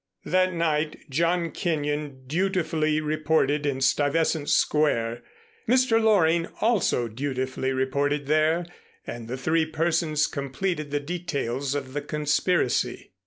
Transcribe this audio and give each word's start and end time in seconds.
That 0.25 0.51
night 0.51 0.97
John 1.11 1.51
Kenyon 1.51 2.23
dutifully 2.25 2.99
reported 3.01 3.67
in 3.67 3.81
Stuyvesant 3.81 4.49
Square. 4.49 5.21
Mr. 5.69 6.01
Loring 6.01 6.47
also 6.59 7.07
dutifully 7.07 7.71
reported 7.71 8.25
there, 8.25 8.65
and 9.05 9.27
the 9.27 9.37
three 9.37 9.67
persons 9.67 10.25
completed 10.25 10.89
the 10.89 10.99
details 10.99 11.75
of 11.75 11.93
the 11.93 12.01
conspiracy. 12.01 13.11